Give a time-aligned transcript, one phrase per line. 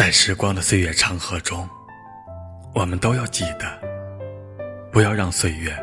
[0.00, 1.68] 在时光的岁月长河中，
[2.74, 3.78] 我们都要记得，
[4.90, 5.76] 不要让岁月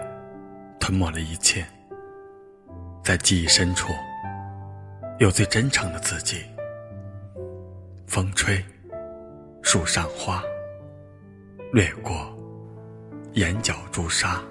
[0.80, 1.64] 吞没了一切。
[3.04, 3.94] 在记忆深处，
[5.20, 6.44] 有最真诚的自己。
[8.08, 8.59] 风吹，
[9.62, 10.42] 树上花，
[11.72, 12.36] 掠过
[13.34, 14.42] 眼角朱砂。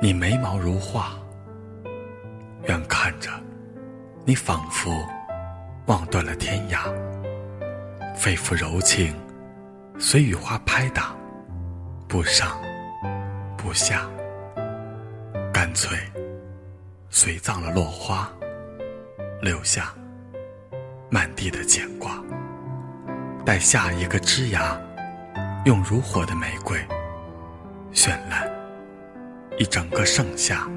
[0.00, 1.18] 你眉毛如画，
[2.68, 3.28] 远看着，
[4.24, 4.96] 你仿佛
[5.86, 6.88] 望断了天涯。
[8.14, 9.14] 肺腑柔情，
[9.98, 11.14] 随雨花拍打，
[12.06, 12.56] 不上
[13.56, 14.08] 不下，
[15.52, 15.98] 干脆
[17.10, 18.30] 随葬了落花，
[19.40, 19.92] 留下
[21.10, 22.22] 满地的牵挂。
[23.44, 24.80] 待下一个枝芽，
[25.64, 26.78] 用如火的玫瑰
[27.92, 28.48] 绚烂
[29.58, 30.68] 一整个盛夏。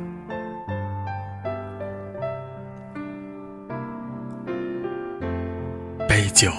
[6.08, 6.52] 杯酒。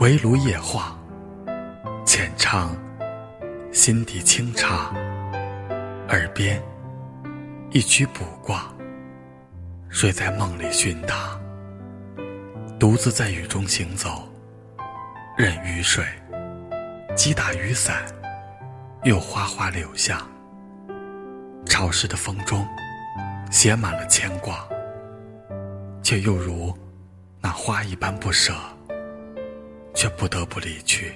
[0.00, 0.98] 围炉夜话，
[2.04, 2.76] 浅唱
[3.72, 4.92] 心底清茶。
[6.08, 6.60] 耳边
[7.70, 8.74] 一曲卜卦，
[9.88, 11.38] 睡在梦里寻他。
[12.78, 14.28] 独自在雨中行走，
[15.38, 16.04] 任雨水
[17.14, 18.04] 击打雨伞，
[19.04, 20.20] 又哗哗流下。
[21.66, 22.66] 潮湿的风中，
[23.48, 24.66] 写满了牵挂，
[26.02, 26.76] 却又如
[27.40, 28.52] 那花一般不舍。
[29.94, 31.12] 却不得不离去，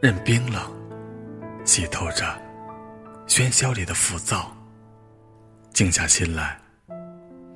[0.00, 0.62] 任冰冷
[1.64, 2.24] 洗透着
[3.26, 4.50] 喧嚣里的浮躁。
[5.72, 6.56] 静下心来，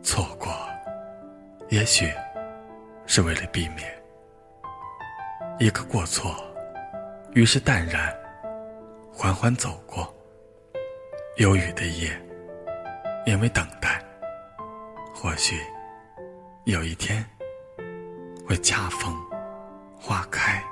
[0.02, 0.52] 错过，
[1.68, 2.10] 也许
[3.06, 3.88] 是为了避免
[5.60, 6.34] 一个过错，
[7.32, 8.12] 于是淡然，
[9.12, 10.12] 缓缓走过。
[11.36, 12.10] 有雨的夜，
[13.24, 14.04] 因为等待，
[15.14, 15.56] 或许
[16.64, 17.24] 有一天
[18.44, 19.16] 会恰逢。
[20.00, 20.62] 花开，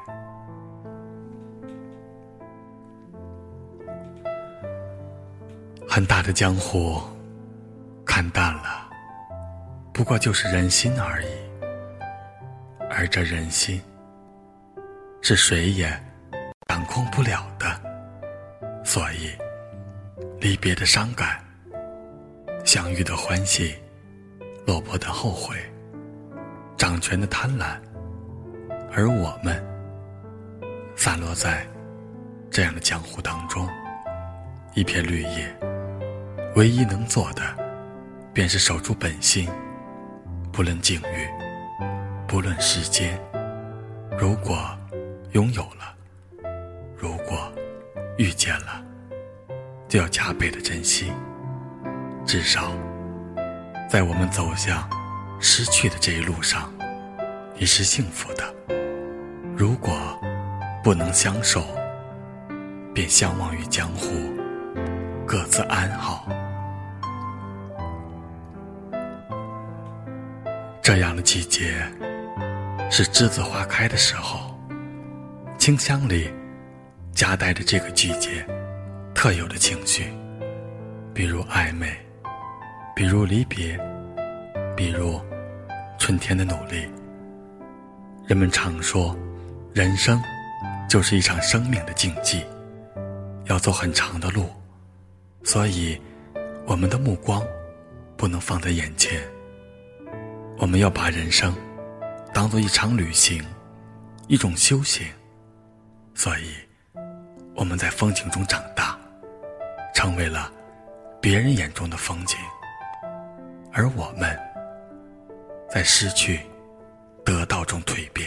[5.88, 7.00] 很大的江湖，
[8.04, 8.88] 看淡了，
[9.92, 11.26] 不过就是人心而已。
[12.88, 13.82] 而这人心，
[15.20, 15.90] 是谁也
[16.68, 17.66] 掌控不了的。
[18.84, 19.32] 所以，
[20.40, 21.44] 离别的伤感，
[22.64, 23.74] 相遇的欢喜，
[24.66, 25.56] 落魄的后悔，
[26.76, 27.76] 掌权的贪婪。
[28.92, 29.62] 而我们
[30.96, 31.66] 散落在
[32.50, 33.68] 这样的江湖当中，
[34.74, 35.54] 一片绿叶，
[36.54, 37.42] 唯一能做的，
[38.32, 39.48] 便是守住本心，
[40.52, 41.28] 不论境遇，
[42.26, 43.20] 不论时间。
[44.18, 44.66] 如果
[45.32, 45.94] 拥有了，
[46.96, 47.52] 如果
[48.16, 48.82] 遇见了，
[49.86, 51.12] 就要加倍的珍惜。
[52.24, 52.72] 至少，
[53.90, 54.88] 在我们走向
[55.38, 56.72] 失去的这一路上，
[57.54, 58.75] 你是幸福的。
[59.58, 59.96] 如果
[60.84, 61.64] 不能相守，
[62.92, 64.10] 便相忘于江湖，
[65.26, 66.28] 各自安好。
[70.82, 71.74] 这样的季节
[72.90, 74.54] 是栀子花开的时候，
[75.56, 76.30] 清香里
[77.12, 78.46] 夹带着这个季节
[79.14, 80.12] 特有的情绪，
[81.14, 81.88] 比如暧昧，
[82.94, 83.80] 比如离别，
[84.76, 85.18] 比如
[85.98, 86.86] 春天的努力。
[88.26, 89.16] 人们常说。
[89.76, 90.22] 人生
[90.88, 92.42] 就是一场生命的竞技，
[93.44, 94.48] 要走很长的路，
[95.44, 96.00] 所以
[96.64, 97.42] 我们的目光
[98.16, 99.20] 不能放在眼前。
[100.56, 101.54] 我们要把人生
[102.32, 103.44] 当做一场旅行，
[104.28, 105.06] 一种修行。
[106.14, 106.54] 所以
[107.54, 108.98] 我们在风景中长大，
[109.94, 110.50] 成为了
[111.20, 112.38] 别人眼中的风景，
[113.74, 114.40] 而我们
[115.68, 116.40] 在失去、
[117.26, 118.26] 得到中蜕变。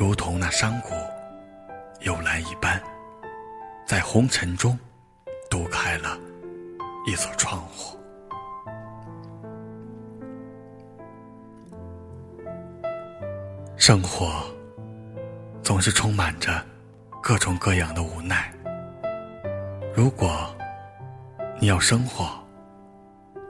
[0.00, 0.94] 如同那山谷
[2.00, 2.82] 幽兰一般，
[3.84, 4.78] 在红尘中
[5.50, 6.18] 独开了
[7.06, 8.00] 一所窗户。
[13.76, 14.42] 生活
[15.62, 16.64] 总是充满着
[17.22, 18.50] 各种各样的无奈。
[19.94, 20.50] 如果
[21.60, 22.42] 你要生活，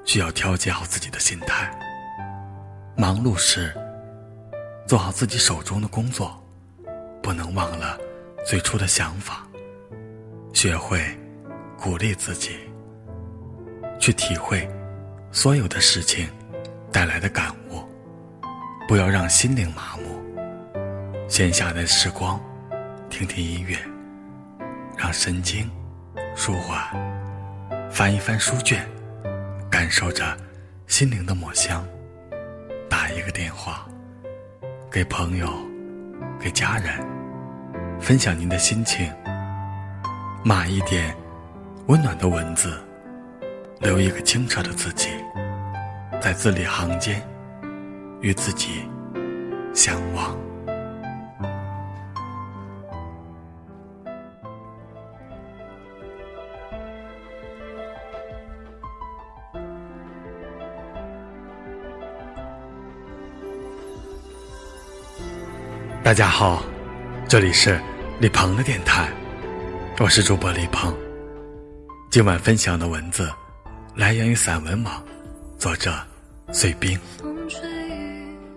[0.05, 1.70] 需要调节好自己的心态。
[2.96, 3.73] 忙碌时。
[4.87, 6.40] 做好自己手中的工作，
[7.22, 7.99] 不能忘了
[8.46, 9.46] 最初的想法。
[10.52, 11.00] 学会
[11.78, 12.56] 鼓励自己，
[13.99, 14.69] 去体会
[15.31, 16.28] 所有的事情
[16.93, 17.82] 带来的感悟，
[18.88, 20.20] 不要让心灵麻木。
[21.28, 22.40] 闲暇的时光，
[23.08, 23.78] 听听音乐，
[24.99, 25.70] 让神经
[26.34, 26.78] 舒缓；
[27.90, 28.84] 翻一翻书卷，
[29.70, 30.37] 感受着
[30.88, 31.82] 心灵的抹香；
[32.88, 33.87] 打一个电话。
[34.90, 35.49] 给朋友，
[36.41, 36.95] 给家人，
[38.01, 39.13] 分享您的心情。
[40.43, 41.15] 码一点
[41.87, 42.73] 温暖的文字，
[43.79, 45.11] 留一个清澈的自己，
[46.19, 47.23] 在字里行间
[48.23, 48.89] 与自己
[49.75, 50.35] 相望。
[66.11, 66.65] 大家好，
[67.29, 67.81] 这里是
[68.19, 69.09] 李鹏的电台，
[70.01, 70.93] 我是主播李鹏。
[72.11, 73.31] 今晚分享的文字
[73.95, 75.01] 来源于散文网，
[75.57, 75.95] 作者
[76.51, 76.99] 碎冰。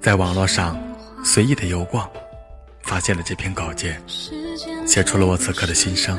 [0.01, 0.81] 在网络上
[1.23, 2.09] 随意的游逛，
[2.81, 4.01] 发现了这篇稿件，
[4.87, 6.17] 写出了我此刻的心声。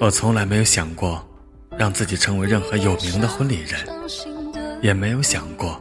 [0.00, 1.26] 我从来没有想过
[1.78, 3.80] 让自己成为任何有名的婚礼人，
[4.82, 5.80] 也没有想过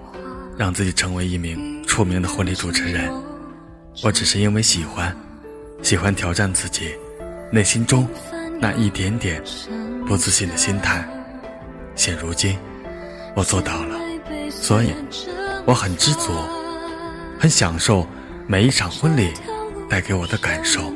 [0.58, 3.14] 让自己成为一名出名的婚礼主持人。
[4.02, 5.16] 我只是因为喜欢，
[5.84, 6.96] 喜欢挑战自己
[7.52, 8.08] 内心中
[8.60, 9.42] 那一点点
[10.08, 11.08] 不自信的心态。
[11.96, 12.58] 现如今，
[13.36, 14.00] 我做到了，
[14.50, 14.92] 所以
[15.66, 16.32] 我很知足，
[17.40, 18.08] 很享受
[18.48, 19.32] 每一场婚礼
[19.88, 20.92] 带给我的感受。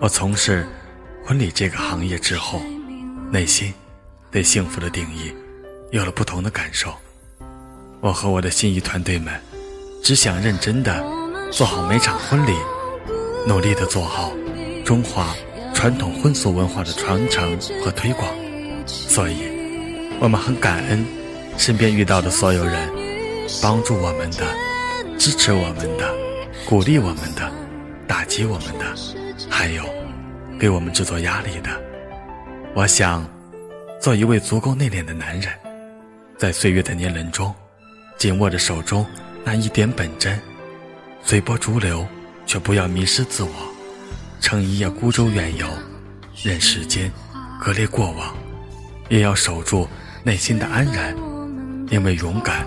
[0.00, 0.66] 我从事
[1.24, 2.62] 婚礼这个行业之后，
[3.30, 3.74] 内心
[4.30, 5.34] 对幸福的定义
[5.90, 6.94] 有了不同的感受。
[8.00, 9.34] 我和我的心仪团队们
[10.02, 11.23] 只想认真的。
[11.54, 12.52] 做好每场婚礼，
[13.46, 14.32] 努力的做好
[14.84, 15.32] 中华
[15.72, 18.28] 传统婚俗文化的传承和推广。
[18.88, 19.46] 所以，
[20.18, 21.06] 我们很感恩
[21.56, 22.90] 身边遇到的所有人，
[23.62, 24.44] 帮助我们的、
[25.16, 26.12] 支持我们的、
[26.66, 27.48] 鼓励我们的、
[28.08, 28.84] 打击我们的，
[29.48, 29.84] 还有
[30.58, 31.70] 给我们制作压力的。
[32.74, 33.24] 我想，
[34.00, 35.52] 做一位足够内敛的男人，
[36.36, 37.54] 在岁月的年轮中，
[38.18, 39.06] 紧握着手中
[39.44, 40.36] 那一点本真。
[41.26, 42.06] 随波逐流，
[42.44, 43.50] 却不要迷失自我；
[44.40, 45.66] 乘一叶孤舟远游，
[46.42, 47.10] 任时间
[47.58, 48.36] 割裂过往，
[49.08, 49.88] 也要守住
[50.22, 51.16] 内心的安然。
[51.90, 52.66] 因为勇敢，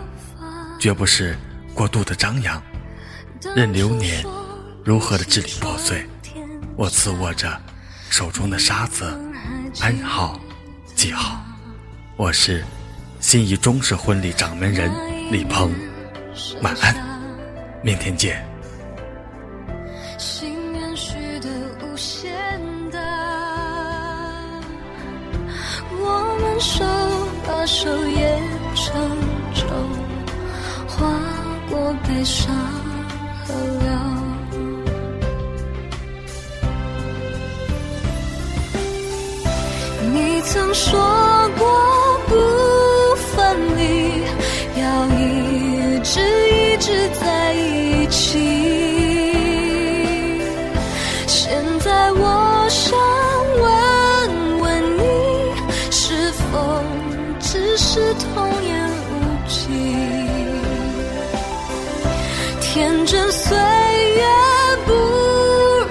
[0.80, 1.38] 绝不是
[1.74, 2.62] 过度的张扬。
[3.56, 4.26] 任流年
[4.84, 6.08] 如何的支离破碎，
[6.76, 7.62] 我自握着
[8.10, 9.06] 手中的沙子，
[9.82, 10.40] 安好
[10.96, 11.44] 即好。
[12.16, 12.66] 我是
[13.20, 14.92] 心仪中式婚礼掌门人
[15.32, 15.72] 李鹏，
[16.62, 16.96] 晚安，
[17.82, 18.44] 明天见。
[20.18, 21.48] 心愿许的
[21.82, 22.32] 无限
[22.92, 23.00] 大，
[26.00, 26.84] 我们手
[27.46, 28.40] 把手也
[28.76, 29.18] 成
[29.54, 29.62] 舟，
[30.88, 31.08] 划
[31.70, 32.54] 过悲伤
[33.46, 33.88] 河流。
[40.14, 41.00] 你曾说
[41.58, 41.87] 过
[48.28, 48.34] 一起。
[51.28, 53.00] 现在我想
[53.62, 55.02] 问问你。
[55.90, 56.84] 是否
[57.40, 58.28] 只是童
[58.66, 59.14] 言无
[59.48, 59.58] 忌，
[62.60, 64.26] 天真岁月
[64.86, 64.92] 不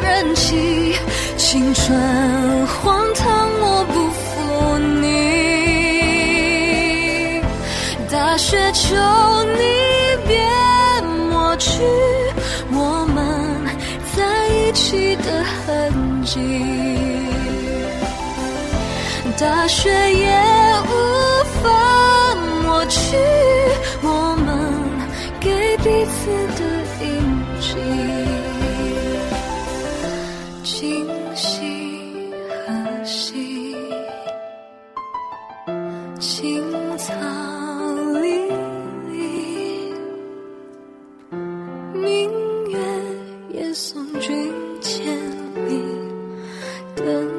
[0.03, 0.95] 忍弃，
[1.39, 5.07] 青春荒唐我不负你。
[8.11, 8.95] 大雪求
[9.57, 9.63] 你
[10.27, 10.39] 别
[11.31, 11.83] 抹去
[15.17, 16.39] 的痕迹，
[19.39, 20.27] 大雪也
[20.85, 20.93] 无
[21.63, 22.85] 法抹。
[22.89, 23.17] 去
[24.03, 24.47] 我们
[25.41, 26.61] 给彼此的
[27.05, 27.05] 印
[27.61, 28.36] 记。
[44.13, 45.17] 等君千
[45.69, 45.83] 里
[46.95, 47.36] 等